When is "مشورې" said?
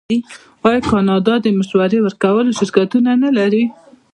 1.59-1.99